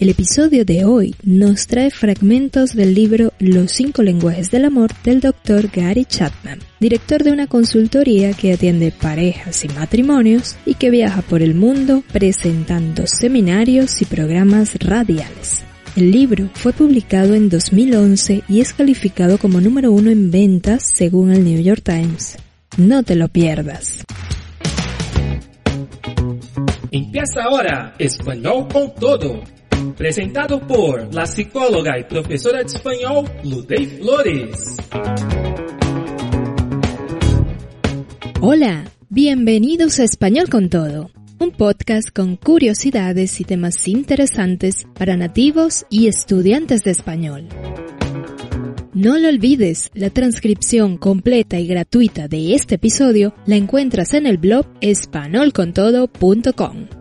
El 0.00 0.10
episodio 0.10 0.64
de 0.64 0.84
hoy 0.84 1.16
nos 1.24 1.66
trae 1.66 1.90
fragmentos 1.90 2.72
del 2.72 2.94
libro 2.94 3.32
Los 3.40 3.72
cinco 3.72 4.04
lenguajes 4.04 4.48
del 4.52 4.64
amor 4.64 4.92
del 5.02 5.18
Dr. 5.18 5.70
Gary 5.74 6.04
Chapman, 6.04 6.60
director 6.78 7.24
de 7.24 7.32
una 7.32 7.48
consultoría 7.48 8.32
que 8.32 8.52
atiende 8.52 8.92
parejas 8.92 9.64
y 9.64 9.68
matrimonios 9.70 10.54
y 10.64 10.74
que 10.74 10.90
viaja 10.90 11.22
por 11.22 11.42
el 11.42 11.56
mundo 11.56 12.04
presentando 12.12 13.08
seminarios 13.08 14.00
y 14.00 14.04
programas 14.04 14.76
radiales. 14.76 15.64
El 15.96 16.12
libro 16.12 16.48
fue 16.54 16.72
publicado 16.72 17.34
en 17.34 17.48
2011 17.48 18.44
y 18.48 18.60
es 18.60 18.72
calificado 18.74 19.36
como 19.38 19.60
número 19.60 19.90
uno 19.90 20.12
en 20.12 20.30
ventas 20.30 20.84
según 20.94 21.32
el 21.32 21.42
New 21.42 21.60
York 21.60 21.82
Times. 21.82 22.36
No 22.76 23.02
te 23.02 23.16
lo 23.16 23.26
pierdas. 23.26 24.04
Empieza 26.92 27.42
ahora 27.42 27.94
Español 27.98 28.68
con 28.72 28.94
todo 28.94 29.57
presentado 29.96 30.60
por 30.66 31.14
la 31.14 31.26
psicóloga 31.26 31.98
y 31.98 32.04
profesora 32.04 32.60
de 32.60 32.66
español 32.66 33.24
Ludey 33.44 33.86
Flores. 33.86 34.76
Hola, 38.40 38.84
bienvenidos 39.08 40.00
a 40.00 40.04
Español 40.04 40.48
con 40.48 40.68
Todo, 40.68 41.10
un 41.38 41.50
podcast 41.50 42.08
con 42.14 42.36
curiosidades 42.36 43.40
y 43.40 43.44
temas 43.44 43.88
interesantes 43.88 44.86
para 44.94 45.16
nativos 45.16 45.86
y 45.90 46.08
estudiantes 46.08 46.84
de 46.84 46.92
español. 46.92 47.48
No 48.94 49.18
lo 49.18 49.28
olvides, 49.28 49.90
la 49.94 50.10
transcripción 50.10 50.96
completa 50.96 51.58
y 51.58 51.68
gratuita 51.68 52.26
de 52.26 52.54
este 52.54 52.76
episodio 52.76 53.34
la 53.46 53.56
encuentras 53.56 54.14
en 54.14 54.26
el 54.26 54.38
blog 54.38 54.66
espanolcontodo.com. 54.80 56.97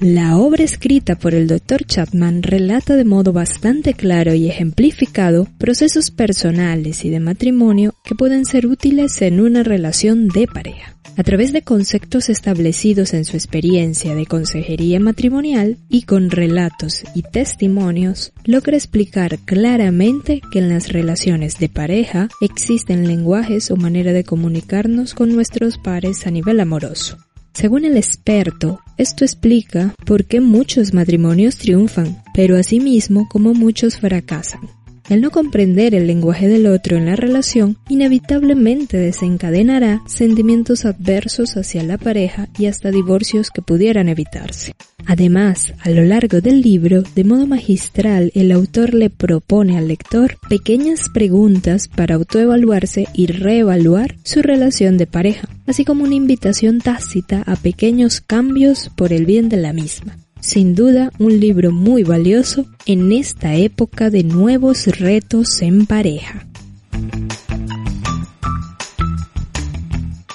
La 0.00 0.38
obra 0.38 0.64
escrita 0.64 1.14
por 1.14 1.34
el 1.34 1.46
Dr. 1.46 1.84
Chapman 1.84 2.42
relata 2.42 2.96
de 2.96 3.04
modo 3.04 3.34
bastante 3.34 3.92
claro 3.92 4.32
y 4.32 4.48
ejemplificado 4.48 5.46
procesos 5.58 6.10
personales 6.10 7.04
y 7.04 7.10
de 7.10 7.20
matrimonio 7.20 7.94
que 8.02 8.14
pueden 8.14 8.46
ser 8.46 8.66
útiles 8.66 9.20
en 9.20 9.40
una 9.40 9.62
relación 9.62 10.28
de 10.28 10.46
pareja. 10.46 10.96
A 11.18 11.22
través 11.22 11.52
de 11.52 11.60
conceptos 11.60 12.30
establecidos 12.30 13.12
en 13.12 13.26
su 13.26 13.36
experiencia 13.36 14.14
de 14.14 14.24
consejería 14.24 15.00
matrimonial 15.00 15.76
y 15.90 16.04
con 16.04 16.30
relatos 16.30 17.04
y 17.14 17.20
testimonios, 17.20 18.32
logra 18.44 18.78
explicar 18.78 19.38
claramente 19.40 20.40
que 20.50 20.60
en 20.60 20.70
las 20.70 20.90
relaciones 20.94 21.58
de 21.58 21.68
pareja 21.68 22.30
existen 22.40 23.06
lenguajes 23.06 23.70
o 23.70 23.76
manera 23.76 24.14
de 24.14 24.24
comunicarnos 24.24 25.12
con 25.12 25.30
nuestros 25.34 25.76
pares 25.76 26.26
a 26.26 26.30
nivel 26.30 26.58
amoroso. 26.60 27.18
Según 27.52 27.84
el 27.84 27.96
experto, 27.96 28.80
esto 28.96 29.24
explica 29.24 29.94
por 30.06 30.24
qué 30.24 30.40
muchos 30.40 30.94
matrimonios 30.94 31.56
triunfan, 31.56 32.22
pero 32.34 32.56
asimismo 32.56 33.28
como 33.28 33.54
muchos 33.54 33.98
fracasan. 33.98 34.60
El 35.10 35.22
no 35.22 35.32
comprender 35.32 35.92
el 35.96 36.06
lenguaje 36.06 36.46
del 36.46 36.68
otro 36.68 36.96
en 36.96 37.06
la 37.06 37.16
relación 37.16 37.76
inevitablemente 37.88 38.96
desencadenará 38.96 40.02
sentimientos 40.06 40.84
adversos 40.84 41.56
hacia 41.56 41.82
la 41.82 41.98
pareja 41.98 42.48
y 42.56 42.66
hasta 42.66 42.92
divorcios 42.92 43.50
que 43.50 43.60
pudieran 43.60 44.08
evitarse. 44.08 44.72
Además, 45.06 45.74
a 45.80 45.90
lo 45.90 46.04
largo 46.04 46.40
del 46.40 46.60
libro, 46.60 47.02
de 47.02 47.24
modo 47.24 47.48
magistral, 47.48 48.30
el 48.36 48.52
autor 48.52 48.94
le 48.94 49.10
propone 49.10 49.76
al 49.76 49.88
lector 49.88 50.36
pequeñas 50.48 51.08
preguntas 51.12 51.88
para 51.88 52.14
autoevaluarse 52.14 53.08
y 53.12 53.26
reevaluar 53.26 54.14
su 54.22 54.42
relación 54.42 54.96
de 54.96 55.08
pareja, 55.08 55.48
así 55.66 55.84
como 55.84 56.04
una 56.04 56.14
invitación 56.14 56.80
tácita 56.80 57.42
a 57.46 57.56
pequeños 57.56 58.20
cambios 58.20 58.92
por 58.96 59.12
el 59.12 59.26
bien 59.26 59.48
de 59.48 59.56
la 59.56 59.72
misma. 59.72 60.16
Sin 60.40 60.74
duda, 60.74 61.12
un 61.18 61.38
libro 61.38 61.70
muy 61.70 62.02
valioso 62.02 62.66
en 62.86 63.12
esta 63.12 63.54
época 63.54 64.08
de 64.10 64.24
nuevos 64.24 64.86
retos 64.86 65.60
en 65.60 65.86
pareja. 65.86 66.46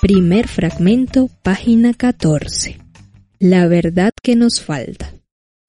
Primer 0.01 0.47
fragmento, 0.47 1.29
página 1.41 1.93
14. 1.93 2.77
La 3.39 3.67
verdad 3.67 4.11
que 4.21 4.35
nos 4.35 4.61
falta. 4.61 5.11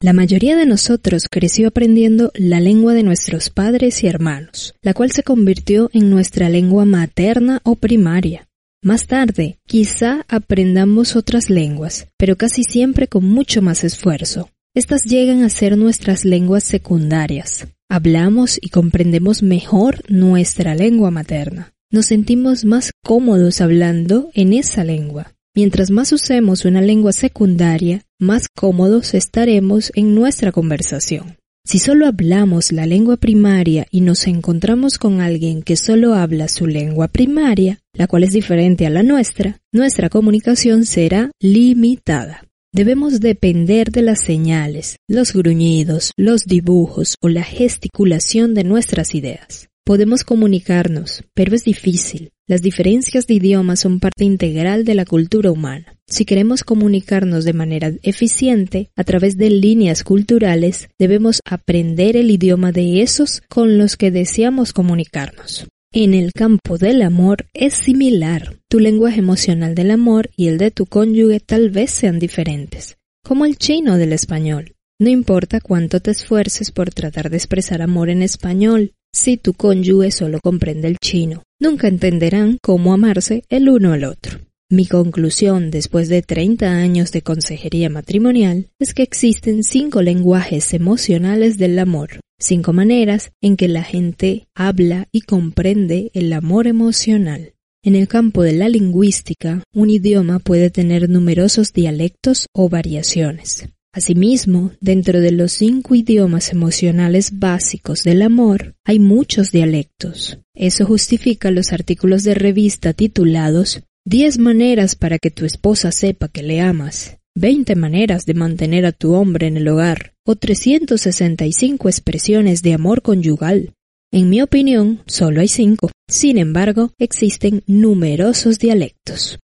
La 0.00 0.12
mayoría 0.12 0.56
de 0.56 0.66
nosotros 0.66 1.26
creció 1.30 1.68
aprendiendo 1.68 2.30
la 2.34 2.60
lengua 2.60 2.92
de 2.92 3.02
nuestros 3.02 3.48
padres 3.48 4.04
y 4.04 4.08
hermanos, 4.08 4.74
la 4.82 4.92
cual 4.92 5.10
se 5.10 5.22
convirtió 5.22 5.88
en 5.94 6.10
nuestra 6.10 6.50
lengua 6.50 6.84
materna 6.84 7.60
o 7.64 7.76
primaria. 7.76 8.45
Más 8.86 9.08
tarde, 9.08 9.58
quizá 9.66 10.24
aprendamos 10.28 11.16
otras 11.16 11.50
lenguas, 11.50 12.06
pero 12.16 12.36
casi 12.36 12.62
siempre 12.62 13.08
con 13.08 13.24
mucho 13.24 13.60
más 13.60 13.82
esfuerzo. 13.82 14.48
Estas 14.76 15.02
llegan 15.02 15.42
a 15.42 15.48
ser 15.48 15.76
nuestras 15.76 16.24
lenguas 16.24 16.62
secundarias. 16.62 17.66
Hablamos 17.88 18.60
y 18.62 18.68
comprendemos 18.68 19.42
mejor 19.42 20.04
nuestra 20.08 20.76
lengua 20.76 21.10
materna. 21.10 21.72
Nos 21.90 22.06
sentimos 22.06 22.64
más 22.64 22.92
cómodos 23.02 23.60
hablando 23.60 24.30
en 24.34 24.52
esa 24.52 24.84
lengua. 24.84 25.34
Mientras 25.52 25.90
más 25.90 26.12
usemos 26.12 26.64
una 26.64 26.80
lengua 26.80 27.12
secundaria, 27.12 28.02
más 28.20 28.46
cómodos 28.46 29.14
estaremos 29.14 29.90
en 29.96 30.14
nuestra 30.14 30.52
conversación. 30.52 31.38
Si 31.66 31.80
solo 31.80 32.06
hablamos 32.06 32.70
la 32.70 32.86
lengua 32.86 33.16
primaria 33.16 33.88
y 33.90 34.00
nos 34.02 34.28
encontramos 34.28 34.98
con 34.98 35.20
alguien 35.20 35.64
que 35.64 35.74
solo 35.74 36.14
habla 36.14 36.46
su 36.46 36.68
lengua 36.68 37.08
primaria, 37.08 37.80
la 37.96 38.06
cual 38.06 38.24
es 38.24 38.32
diferente 38.32 38.86
a 38.86 38.90
la 38.90 39.02
nuestra, 39.02 39.58
nuestra 39.72 40.08
comunicación 40.08 40.84
será 40.84 41.30
limitada. 41.40 42.44
Debemos 42.72 43.20
depender 43.20 43.90
de 43.90 44.02
las 44.02 44.20
señales, 44.20 44.96
los 45.08 45.32
gruñidos, 45.32 46.12
los 46.16 46.44
dibujos 46.44 47.14
o 47.22 47.28
la 47.28 47.42
gesticulación 47.42 48.52
de 48.54 48.64
nuestras 48.64 49.14
ideas. 49.14 49.68
Podemos 49.84 50.24
comunicarnos, 50.24 51.22
pero 51.32 51.54
es 51.54 51.64
difícil. 51.64 52.30
Las 52.48 52.60
diferencias 52.60 53.26
de 53.26 53.34
idiomas 53.34 53.80
son 53.80 53.98
parte 53.98 54.24
integral 54.24 54.84
de 54.84 54.94
la 54.94 55.04
cultura 55.04 55.50
humana. 55.50 55.96
Si 56.08 56.24
queremos 56.24 56.64
comunicarnos 56.64 57.44
de 57.44 57.52
manera 57.52 57.92
eficiente 58.02 58.90
a 58.94 59.04
través 59.04 59.36
de 59.36 59.48
líneas 59.48 60.04
culturales, 60.04 60.88
debemos 60.98 61.40
aprender 61.44 62.16
el 62.16 62.30
idioma 62.30 62.72
de 62.72 63.00
esos 63.00 63.42
con 63.48 63.78
los 63.78 63.96
que 63.96 64.10
deseamos 64.10 64.72
comunicarnos. 64.72 65.66
En 65.98 66.12
el 66.12 66.34
campo 66.34 66.76
del 66.76 67.00
amor 67.00 67.46
es 67.54 67.72
similar. 67.72 68.58
Tu 68.68 68.80
lenguaje 68.80 69.20
emocional 69.20 69.74
del 69.74 69.90
amor 69.90 70.28
y 70.36 70.48
el 70.48 70.58
de 70.58 70.70
tu 70.70 70.84
cónyuge 70.84 71.40
tal 71.40 71.70
vez 71.70 71.90
sean 71.90 72.18
diferentes, 72.18 72.98
como 73.24 73.46
el 73.46 73.56
chino 73.56 73.96
del 73.96 74.12
español. 74.12 74.74
No 75.00 75.08
importa 75.08 75.58
cuánto 75.58 76.00
te 76.00 76.10
esfuerces 76.10 76.70
por 76.70 76.90
tratar 76.90 77.30
de 77.30 77.38
expresar 77.38 77.80
amor 77.80 78.10
en 78.10 78.20
español, 78.20 78.92
si 79.10 79.38
tu 79.38 79.54
cónyuge 79.54 80.10
solo 80.10 80.38
comprende 80.42 80.86
el 80.88 80.98
chino. 80.98 81.44
Nunca 81.58 81.88
entenderán 81.88 82.58
cómo 82.62 82.92
amarse 82.92 83.44
el 83.48 83.70
uno 83.70 83.94
al 83.94 84.04
otro. 84.04 84.45
Mi 84.68 84.86
conclusión 84.86 85.70
después 85.70 86.08
de 86.08 86.22
30 86.22 86.68
años 86.68 87.12
de 87.12 87.22
consejería 87.22 87.88
matrimonial 87.88 88.66
es 88.80 88.94
que 88.94 89.04
existen 89.04 89.62
cinco 89.62 90.02
lenguajes 90.02 90.74
emocionales 90.74 91.56
del 91.56 91.78
amor, 91.78 92.18
cinco 92.40 92.72
maneras 92.72 93.30
en 93.40 93.56
que 93.56 93.68
la 93.68 93.84
gente 93.84 94.48
habla 94.56 95.06
y 95.12 95.20
comprende 95.20 96.10
el 96.14 96.32
amor 96.32 96.66
emocional. 96.66 97.54
En 97.84 97.94
el 97.94 98.08
campo 98.08 98.42
de 98.42 98.54
la 98.54 98.68
lingüística, 98.68 99.62
un 99.72 99.88
idioma 99.88 100.40
puede 100.40 100.70
tener 100.70 101.08
numerosos 101.08 101.72
dialectos 101.72 102.48
o 102.52 102.68
variaciones. 102.68 103.68
Asimismo, 103.92 104.72
dentro 104.80 105.20
de 105.20 105.30
los 105.30 105.52
cinco 105.52 105.94
idiomas 105.94 106.50
emocionales 106.50 107.38
básicos 107.38 108.02
del 108.02 108.20
amor, 108.20 108.74
hay 108.84 108.98
muchos 108.98 109.52
dialectos. 109.52 110.40
Eso 110.56 110.86
justifica 110.86 111.52
los 111.52 111.72
artículos 111.72 112.24
de 112.24 112.34
revista 112.34 112.94
titulados 112.94 113.84
10 114.08 114.38
maneras 114.38 114.94
para 114.94 115.18
que 115.18 115.32
tu 115.32 115.44
esposa 115.44 115.90
sepa 115.90 116.28
que 116.28 116.44
le 116.44 116.60
amas, 116.60 117.18
20 117.34 117.74
maneras 117.74 118.24
de 118.24 118.34
mantener 118.34 118.86
a 118.86 118.92
tu 118.92 119.14
hombre 119.14 119.48
en 119.48 119.56
el 119.56 119.66
hogar 119.66 120.14
o 120.24 120.36
365 120.36 121.88
expresiones 121.88 122.62
de 122.62 122.72
amor 122.72 123.02
conyugal. 123.02 123.74
En 124.12 124.30
mi 124.30 124.42
opinión, 124.42 125.02
solo 125.08 125.40
hay 125.40 125.48
cinco. 125.48 125.90
Sin 126.08 126.38
embargo, 126.38 126.92
existen 127.00 127.64
numerosos 127.66 128.60
dialectos. 128.60 129.40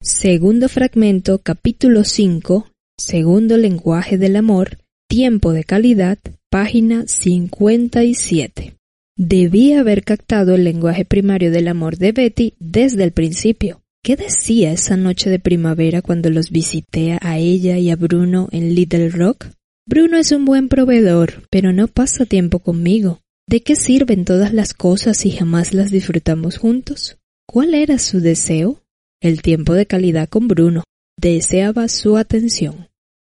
Segundo 0.00 0.68
fragmento, 0.68 1.40
capítulo 1.40 2.04
5, 2.04 2.70
segundo 2.96 3.56
lenguaje 3.56 4.18
del 4.18 4.36
amor, 4.36 4.78
tiempo 5.08 5.52
de 5.52 5.64
calidad, 5.64 6.18
página 6.48 7.08
57. 7.08 8.76
Debía 9.16 9.78
haber 9.78 10.02
captado 10.02 10.56
el 10.56 10.64
lenguaje 10.64 11.04
primario 11.04 11.52
del 11.52 11.68
amor 11.68 11.98
de 11.98 12.10
Betty 12.10 12.54
desde 12.58 13.04
el 13.04 13.12
principio. 13.12 13.80
¿Qué 14.02 14.16
decía 14.16 14.72
esa 14.72 14.96
noche 14.96 15.30
de 15.30 15.38
primavera 15.38 16.02
cuando 16.02 16.30
los 16.30 16.50
visité 16.50 17.16
a 17.20 17.38
ella 17.38 17.78
y 17.78 17.90
a 17.90 17.96
Bruno 17.96 18.48
en 18.50 18.74
Little 18.74 19.10
Rock? 19.10 19.46
Bruno 19.86 20.18
es 20.18 20.32
un 20.32 20.44
buen 20.44 20.68
proveedor, 20.68 21.46
pero 21.48 21.72
no 21.72 21.86
pasa 21.86 22.26
tiempo 22.26 22.58
conmigo. 22.58 23.20
¿De 23.46 23.62
qué 23.62 23.76
sirven 23.76 24.24
todas 24.24 24.52
las 24.52 24.74
cosas 24.74 25.16
si 25.18 25.30
jamás 25.30 25.74
las 25.74 25.92
disfrutamos 25.92 26.58
juntos? 26.58 27.16
¿Cuál 27.46 27.74
era 27.74 28.00
su 28.00 28.20
deseo? 28.20 28.82
El 29.22 29.42
tiempo 29.42 29.74
de 29.74 29.86
calidad 29.86 30.28
con 30.28 30.48
Bruno. 30.48 30.82
Deseaba 31.16 31.86
su 31.86 32.16
atención. 32.16 32.88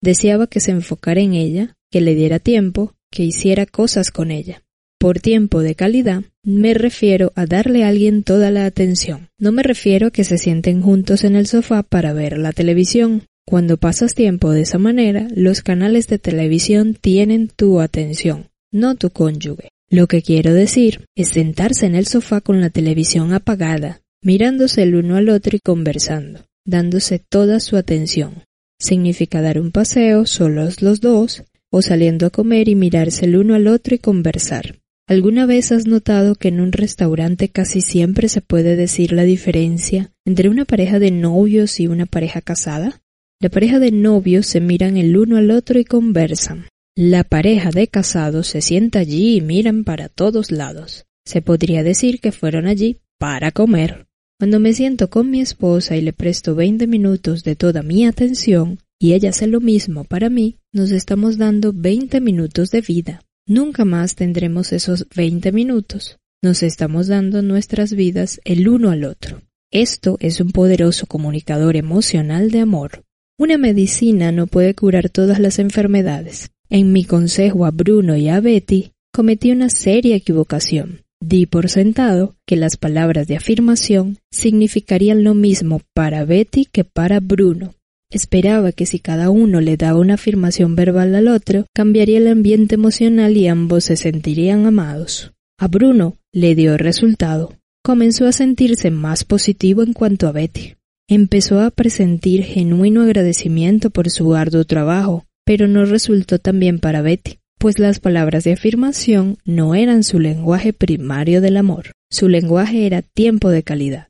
Deseaba 0.01 0.47
que 0.47 0.59
se 0.59 0.71
enfocara 0.71 1.21
en 1.21 1.33
ella, 1.33 1.75
que 1.91 2.01
le 2.01 2.15
diera 2.15 2.39
tiempo, 2.39 2.95
que 3.11 3.23
hiciera 3.23 3.67
cosas 3.67 4.09
con 4.09 4.31
ella. 4.31 4.63
Por 4.99 5.19
tiempo 5.19 5.61
de 5.61 5.75
calidad 5.75 6.23
me 6.43 6.73
refiero 6.73 7.31
a 7.35 7.45
darle 7.45 7.83
a 7.83 7.89
alguien 7.89 8.23
toda 8.23 8.49
la 8.49 8.65
atención. 8.65 9.29
No 9.37 9.51
me 9.51 9.61
refiero 9.61 10.07
a 10.07 10.11
que 10.11 10.23
se 10.23 10.39
sienten 10.39 10.81
juntos 10.81 11.23
en 11.23 11.35
el 11.35 11.45
sofá 11.45 11.83
para 11.83 12.13
ver 12.13 12.39
la 12.39 12.51
televisión. 12.51 13.23
Cuando 13.45 13.77
pasas 13.77 14.15
tiempo 14.15 14.51
de 14.51 14.61
esa 14.61 14.79
manera, 14.79 15.27
los 15.35 15.61
canales 15.61 16.07
de 16.07 16.17
televisión 16.17 16.97
tienen 16.99 17.47
tu 17.47 17.79
atención, 17.79 18.47
no 18.71 18.95
tu 18.95 19.11
cónyuge. 19.11 19.69
Lo 19.89 20.07
que 20.07 20.23
quiero 20.23 20.53
decir 20.53 21.05
es 21.15 21.29
sentarse 21.29 21.85
en 21.85 21.95
el 21.95 22.07
sofá 22.07 22.41
con 22.41 22.59
la 22.59 22.71
televisión 22.71 23.33
apagada, 23.33 24.01
mirándose 24.23 24.81
el 24.81 24.95
uno 24.95 25.15
al 25.15 25.29
otro 25.29 25.55
y 25.55 25.59
conversando, 25.59 26.45
dándose 26.65 27.19
toda 27.19 27.59
su 27.59 27.77
atención. 27.77 28.43
Significa 28.79 29.41
dar 29.41 29.59
un 29.59 29.71
paseo 29.71 30.25
solos 30.25 30.81
los 30.81 31.01
dos, 31.01 31.43
o 31.69 31.81
saliendo 31.81 32.25
a 32.25 32.31
comer 32.31 32.67
y 32.67 32.75
mirarse 32.75 33.25
el 33.25 33.37
uno 33.37 33.53
al 33.53 33.67
otro 33.67 33.95
y 33.95 33.99
conversar. 33.99 34.79
¿Alguna 35.09 35.45
vez 35.45 35.71
has 35.71 35.87
notado 35.87 36.35
que 36.35 36.49
en 36.49 36.59
un 36.59 36.73
restaurante 36.73 37.47
casi 37.47 37.79
siempre 37.79 38.27
se 38.27 38.41
puede 38.41 38.75
decir 38.75 39.13
la 39.13 39.23
diferencia 39.23 40.11
entre 40.25 40.49
una 40.49 40.65
pareja 40.65 40.99
de 40.99 41.11
novios 41.11 41.79
y 41.79 41.87
una 41.87 42.05
pareja 42.05 42.41
casada? 42.41 43.01
La 43.39 43.47
pareja 43.47 43.79
de 43.79 43.91
novios 43.93 44.47
se 44.47 44.59
miran 44.59 44.97
el 44.97 45.15
uno 45.15 45.37
al 45.37 45.49
otro 45.51 45.79
y 45.79 45.85
conversan. 45.85 46.65
La 46.93 47.23
pareja 47.23 47.71
de 47.71 47.87
casados 47.87 48.47
se 48.47 48.59
sienta 48.61 48.99
allí 48.99 49.37
y 49.37 49.41
miran 49.41 49.85
para 49.85 50.09
todos 50.09 50.51
lados. 50.51 51.05
Se 51.25 51.41
podría 51.41 51.83
decir 51.83 52.19
que 52.19 52.33
fueron 52.33 52.67
allí 52.67 52.97
para 53.17 53.51
comer. 53.51 54.07
Cuando 54.39 54.59
me 54.59 54.73
siento 54.73 55.09
con 55.09 55.31
mi 55.31 55.39
esposa 55.39 55.95
y 55.95 56.01
le 56.01 56.11
presto 56.11 56.53
veinte 56.53 56.85
minutos 56.85 57.45
de 57.45 57.55
toda 57.55 57.81
mi 57.81 58.05
atención, 58.05 58.79
y 58.99 59.13
ella 59.13 59.29
hace 59.29 59.47
lo 59.47 59.61
mismo 59.61 60.03
para 60.03 60.29
mí, 60.29 60.57
nos 60.73 60.91
estamos 60.91 61.37
dando 61.37 61.71
veinte 61.71 62.19
minutos 62.19 62.71
de 62.71 62.81
vida. 62.81 63.21
Nunca 63.49 63.85
más 63.85 64.15
tendremos 64.15 64.73
esos 64.73 65.07
20 65.15 65.53
minutos. 65.53 66.17
Nos 66.43 66.63
estamos 66.63 67.07
dando 67.07 67.41
nuestras 67.41 67.93
vidas 67.93 68.41
el 68.43 68.67
uno 68.67 68.91
al 68.91 69.05
otro. 69.05 69.41
Esto 69.71 70.17
es 70.19 70.41
un 70.41 70.51
poderoso 70.51 71.07
comunicador 71.07 71.77
emocional 71.77 72.51
de 72.51 72.59
amor. 72.59 73.05
Una 73.39 73.57
medicina 73.57 74.33
no 74.33 74.47
puede 74.47 74.75
curar 74.75 75.09
todas 75.09 75.39
las 75.39 75.59
enfermedades. 75.59 76.51
En 76.69 76.91
mi 76.91 77.05
consejo 77.05 77.65
a 77.65 77.71
Bruno 77.71 78.17
y 78.17 78.27
a 78.27 78.41
Betty, 78.41 78.91
cometí 79.13 79.53
una 79.53 79.69
seria 79.69 80.17
equivocación. 80.17 81.03
Di 81.21 81.45
por 81.45 81.69
sentado 81.69 82.35
que 82.45 82.57
las 82.57 82.75
palabras 82.75 83.27
de 83.27 83.37
afirmación 83.37 84.17
significarían 84.29 85.23
lo 85.23 85.33
mismo 85.35 85.79
para 85.93 86.25
Betty 86.25 86.65
que 86.65 86.83
para 86.83 87.21
Bruno. 87.21 87.76
Esperaba 88.09 88.71
que 88.71 88.85
si 88.85 88.99
cada 88.99 89.29
uno 89.29 89.59
le 89.59 89.75
daba 89.75 89.99
una 89.99 90.13
afirmación 90.13 90.75
verbal 90.75 91.13
al 91.13 91.27
otro, 91.27 91.65
cambiaría 91.75 92.19
el 92.19 92.27
ambiente 92.27 92.75
emocional 92.75 93.35
y 93.35 93.47
ambos 93.47 93.83
se 93.83 93.97
sentirían 93.97 94.65
amados. 94.65 95.33
A 95.59 95.67
Bruno 95.67 96.15
le 96.31 96.55
dio 96.55 96.77
resultado. 96.77 97.55
Comenzó 97.83 98.25
a 98.25 98.31
sentirse 98.31 98.91
más 98.91 99.25
positivo 99.25 99.83
en 99.83 99.91
cuanto 99.91 100.27
a 100.27 100.31
Betty. 100.31 100.75
Empezó 101.09 101.59
a 101.59 101.71
presentir 101.71 102.43
genuino 102.43 103.01
agradecimiento 103.01 103.89
por 103.89 104.09
su 104.09 104.35
arduo 104.35 104.63
trabajo, 104.63 105.25
pero 105.45 105.67
no 105.67 105.85
resultó 105.85 106.39
tan 106.39 106.59
bien 106.59 106.79
para 106.79 107.01
Betty, 107.01 107.39
pues 107.59 107.79
las 107.79 107.99
palabras 107.99 108.43
de 108.43 108.53
afirmación 108.53 109.37
no 109.45 109.75
eran 109.75 110.03
su 110.03 110.19
lenguaje 110.19 110.73
primario 110.73 111.41
del 111.41 111.57
amor. 111.57 111.91
Su 112.09 112.29
lenguaje 112.29 112.85
era 112.85 113.01
tiempo 113.01 113.49
de 113.49 113.63
calidad. 113.63 114.07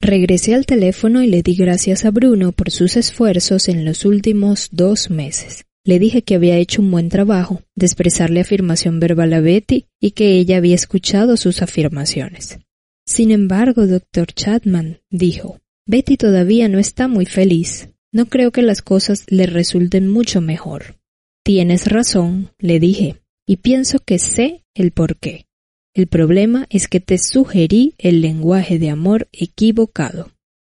Regresé 0.00 0.54
al 0.54 0.64
teléfono 0.64 1.22
y 1.22 1.26
le 1.26 1.42
di 1.42 1.56
gracias 1.56 2.04
a 2.04 2.10
Bruno 2.10 2.52
por 2.52 2.70
sus 2.70 2.96
esfuerzos 2.96 3.68
en 3.68 3.84
los 3.84 4.04
últimos 4.04 4.68
dos 4.70 5.10
meses. 5.10 5.64
Le 5.84 5.98
dije 5.98 6.22
que 6.22 6.36
había 6.36 6.56
hecho 6.56 6.82
un 6.82 6.90
buen 6.90 7.08
trabajo 7.08 7.62
de 7.74 7.86
expresarle 7.86 8.40
afirmación 8.40 9.00
verbal 9.00 9.32
a 9.32 9.40
Betty 9.40 9.86
y 10.00 10.12
que 10.12 10.38
ella 10.38 10.58
había 10.58 10.76
escuchado 10.76 11.36
sus 11.36 11.62
afirmaciones. 11.62 12.58
Sin 13.06 13.30
embargo, 13.30 13.86
doctor 13.86 14.32
Chapman 14.32 15.00
dijo, 15.10 15.58
Betty 15.86 16.16
todavía 16.16 16.68
no 16.68 16.78
está 16.78 17.08
muy 17.08 17.26
feliz. 17.26 17.88
No 18.12 18.26
creo 18.26 18.52
que 18.52 18.62
las 18.62 18.82
cosas 18.82 19.24
le 19.28 19.46
resulten 19.46 20.08
mucho 20.08 20.40
mejor. 20.40 20.96
Tienes 21.42 21.86
razón, 21.86 22.52
le 22.58 22.78
dije, 22.78 23.16
y 23.46 23.56
pienso 23.56 23.98
que 23.98 24.18
sé 24.18 24.64
el 24.74 24.92
por 24.92 25.16
qué. 25.16 25.47
El 25.98 26.06
problema 26.06 26.64
es 26.70 26.86
que 26.86 27.00
te 27.00 27.18
sugerí 27.18 27.96
el 27.98 28.20
lenguaje 28.20 28.78
de 28.78 28.88
amor 28.88 29.26
equivocado. 29.32 30.30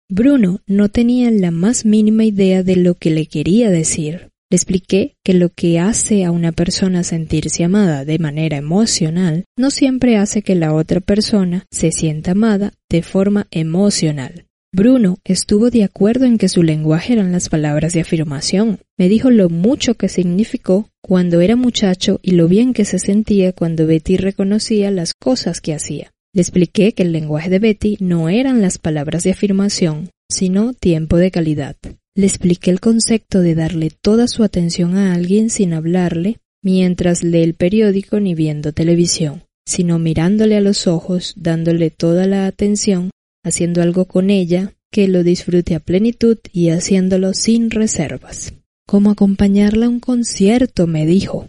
Bruno 0.10 0.62
no 0.66 0.90
tenía 0.90 1.30
la 1.30 1.52
más 1.52 1.86
mínima 1.86 2.26
idea 2.26 2.64
de 2.64 2.76
lo 2.76 2.96
que 2.96 3.12
le 3.12 3.28
quería 3.28 3.70
decir. 3.70 4.32
Le 4.50 4.56
expliqué 4.56 5.18
que 5.24 5.36
lo 5.36 5.50
que 5.50 5.78
hace 5.78 6.26
a 6.26 6.32
una 6.32 6.52
persona 6.52 7.04
sentirse 7.04 7.64
amada 7.64 8.04
de 8.04 8.18
manera 8.18 8.58
emocional 8.58 9.46
no 9.56 9.70
siempre 9.70 10.18
hace 10.18 10.42
que 10.42 10.56
la 10.56 10.74
otra 10.74 11.02
persona 11.02 11.68
se 11.70 11.92
sienta 11.92 12.32
amada 12.32 12.74
de 12.90 13.04
forma 13.04 13.46
emocional. 13.52 14.48
Bruno 14.74 15.18
estuvo 15.26 15.70
de 15.70 15.84
acuerdo 15.84 16.24
en 16.24 16.38
que 16.38 16.48
su 16.48 16.64
lenguaje 16.64 17.12
eran 17.12 17.34
las 17.34 17.50
palabras 17.50 17.92
de 17.92 18.00
afirmación. 18.00 18.80
Me 18.98 19.10
dijo 19.10 19.30
lo 19.30 19.50
mucho 19.50 19.96
que 19.96 20.08
significó 20.08 20.88
cuando 21.02 21.42
era 21.42 21.58
muchacho 21.58 22.22
y 22.24 22.32
lo 22.32 22.48
bien 22.48 22.74
que 22.74 22.86
se 22.86 22.98
sentía 22.98 23.52
cuando 23.52 23.86
Betty 23.86 24.16
reconocía 24.16 24.90
las 24.90 25.14
cosas 25.14 25.60
que 25.60 25.74
hacía. 25.74 26.12
Le 26.34 26.42
expliqué 26.42 26.94
que 26.94 27.04
el 27.04 27.12
lenguaje 27.12 27.50
de 27.50 27.60
Betty 27.60 27.98
no 28.00 28.30
eran 28.30 28.62
las 28.62 28.78
palabras 28.78 29.24
de 29.24 29.32
afirmación, 29.32 30.10
sino 30.30 30.72
tiempo 30.74 31.18
de 31.18 31.32
calidad. 31.32 31.76
Le 32.16 32.26
expliqué 32.26 32.72
el 32.72 32.80
concepto 32.80 33.42
de 33.42 33.56
darle 33.56 33.92
toda 34.02 34.30
su 34.30 34.42
atención 34.42 34.96
a 34.96 35.14
alguien 35.14 35.50
sin 35.50 35.74
hablarle, 35.74 36.38
mientras 36.64 37.24
lee 37.24 37.44
el 37.44 37.56
periódico 37.56 38.22
ni 38.22 38.36
viendo 38.36 38.72
televisión, 38.72 39.44
sino 39.68 40.00
mirándole 40.00 40.56
a 40.56 40.62
los 40.62 40.88
ojos, 40.88 41.34
dándole 41.36 41.90
toda 41.90 42.26
la 42.26 42.46
atención 42.46 43.12
haciendo 43.44 43.82
algo 43.82 44.06
con 44.06 44.30
ella 44.30 44.74
que 44.92 45.08
lo 45.08 45.24
disfrute 45.24 45.76
a 45.76 45.80
plenitud 45.80 46.38
y 46.52 46.70
haciéndolo 46.70 47.34
sin 47.34 47.72
reservas. 47.72 48.54
Como 48.88 49.10
acompañarla 49.10 49.86
a 49.86 49.90
un 49.90 50.00
concierto, 50.00 50.86
me 50.86 51.06
dijo. 51.06 51.48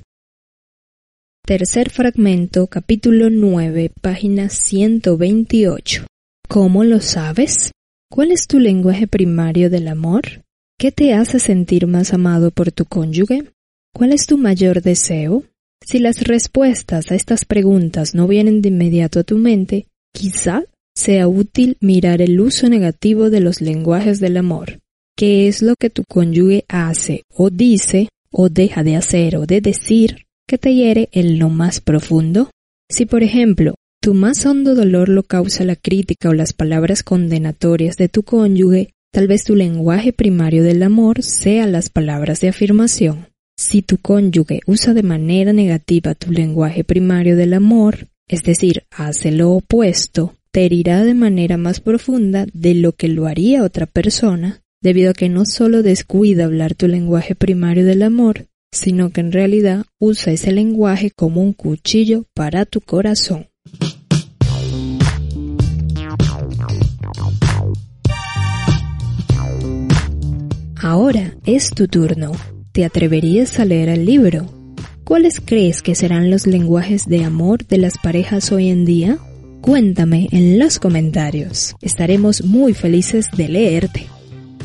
Tercer 1.44 1.90
fragmento, 1.90 2.68
capítulo 2.68 3.28
9, 3.28 3.90
página 4.00 4.48
128. 4.48 6.06
¿Cómo 6.48 6.84
lo 6.84 7.00
sabes? 7.00 7.72
¿Cuál 8.08 8.30
es 8.30 8.46
tu 8.46 8.60
lenguaje 8.60 9.08
primario 9.08 9.70
del 9.70 9.88
amor? 9.88 10.44
¿Qué 10.78 10.92
te 10.92 11.14
hace 11.14 11.40
sentir 11.40 11.86
más 11.88 12.12
amado 12.12 12.52
por 12.52 12.70
tu 12.70 12.84
cónyuge? 12.84 13.50
¿Cuál 13.92 14.12
es 14.12 14.26
tu 14.26 14.38
mayor 14.38 14.82
deseo? 14.82 15.42
Si 15.84 15.98
las 15.98 16.22
respuestas 16.22 17.10
a 17.10 17.16
estas 17.16 17.44
preguntas 17.44 18.14
no 18.14 18.28
vienen 18.28 18.62
de 18.62 18.68
inmediato 18.68 19.18
a 19.18 19.24
tu 19.24 19.36
mente, 19.36 19.86
quizá 20.14 20.64
sea 20.94 21.28
útil 21.28 21.76
mirar 21.80 22.22
el 22.22 22.40
uso 22.40 22.68
negativo 22.68 23.30
de 23.30 23.40
los 23.40 23.60
lenguajes 23.60 24.20
del 24.20 24.36
amor. 24.36 24.80
¿Qué 25.16 25.48
es 25.48 25.62
lo 25.62 25.76
que 25.76 25.90
tu 25.90 26.04
cónyuge 26.04 26.64
hace 26.68 27.22
o 27.34 27.50
dice 27.50 28.08
o 28.30 28.48
deja 28.48 28.82
de 28.82 28.96
hacer 28.96 29.36
o 29.36 29.46
de 29.46 29.60
decir 29.60 30.26
que 30.46 30.58
te 30.58 30.74
hiere 30.74 31.08
en 31.12 31.38
lo 31.38 31.48
más 31.48 31.80
profundo? 31.80 32.50
Si, 32.90 33.06
por 33.06 33.22
ejemplo, 33.22 33.74
tu 34.00 34.14
más 34.14 34.44
hondo 34.46 34.74
dolor 34.74 35.08
lo 35.08 35.22
causa 35.22 35.64
la 35.64 35.76
crítica 35.76 36.28
o 36.28 36.34
las 36.34 36.52
palabras 36.52 37.02
condenatorias 37.02 37.96
de 37.96 38.08
tu 38.08 38.22
cónyuge, 38.22 38.90
tal 39.12 39.28
vez 39.28 39.44
tu 39.44 39.54
lenguaje 39.54 40.12
primario 40.12 40.62
del 40.62 40.82
amor 40.82 41.22
sea 41.22 41.66
las 41.66 41.88
palabras 41.88 42.40
de 42.40 42.48
afirmación. 42.48 43.28
Si 43.56 43.82
tu 43.82 43.98
cónyuge 43.98 44.60
usa 44.66 44.92
de 44.94 45.02
manera 45.02 45.52
negativa 45.52 46.14
tu 46.14 46.32
lenguaje 46.32 46.84
primario 46.84 47.36
del 47.36 47.54
amor, 47.54 48.08
es 48.28 48.42
decir, 48.42 48.84
hace 48.90 49.30
lo 49.30 49.52
opuesto, 49.52 50.34
te 50.52 50.66
herirá 50.66 51.02
de 51.02 51.14
manera 51.14 51.56
más 51.56 51.80
profunda 51.80 52.46
de 52.52 52.74
lo 52.74 52.92
que 52.92 53.08
lo 53.08 53.26
haría 53.26 53.64
otra 53.64 53.86
persona, 53.86 54.60
debido 54.82 55.12
a 55.12 55.14
que 55.14 55.30
no 55.30 55.46
solo 55.46 55.82
descuida 55.82 56.44
hablar 56.44 56.74
tu 56.74 56.88
lenguaje 56.88 57.34
primario 57.34 57.86
del 57.86 58.02
amor, 58.02 58.48
sino 58.70 59.10
que 59.10 59.22
en 59.22 59.32
realidad 59.32 59.86
usa 59.98 60.32
ese 60.32 60.52
lenguaje 60.52 61.10
como 61.10 61.40
un 61.40 61.54
cuchillo 61.54 62.26
para 62.34 62.66
tu 62.66 62.82
corazón. 62.82 63.46
Ahora 70.76 71.34
es 71.46 71.70
tu 71.70 71.88
turno. 71.88 72.32
¿Te 72.72 72.84
atreverías 72.84 73.58
a 73.58 73.64
leer 73.64 73.88
el 73.88 74.04
libro? 74.04 74.46
¿Cuáles 75.04 75.40
crees 75.40 75.80
que 75.80 75.94
serán 75.94 76.30
los 76.30 76.46
lenguajes 76.46 77.06
de 77.06 77.24
amor 77.24 77.66
de 77.66 77.78
las 77.78 77.98
parejas 77.98 78.52
hoy 78.52 78.68
en 78.68 78.84
día? 78.84 79.18
Cuéntame 79.62 80.26
en 80.32 80.58
los 80.58 80.80
comentarios. 80.80 81.76
Estaremos 81.80 82.42
muy 82.42 82.74
felices 82.74 83.28
de 83.36 83.48
leerte. 83.48 84.08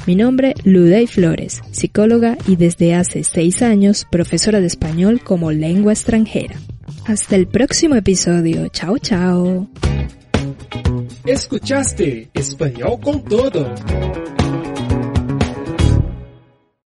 Mi 0.08 0.16
nombre, 0.16 0.56
Luday 0.64 1.06
Flores, 1.06 1.62
psicóloga 1.70 2.36
y 2.48 2.56
desde 2.56 2.96
hace 2.96 3.24
seis 3.24 3.62
años 3.62 4.08
profesora 4.10 4.60
de 4.60 4.66
español 4.66 5.22
como 5.24 5.52
lengua 5.52 5.94
extranjera. 5.94 6.56
Hasta 7.06 7.36
el 7.36 7.48
próximo 7.48 7.94
episodio. 7.94 8.70
Chao, 8.70 8.98
chao. 8.98 9.70
Escuchaste 11.26 12.32
Español 12.34 13.00
con 13.00 13.24
todo. 13.24 13.76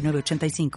906985. 0.00 0.70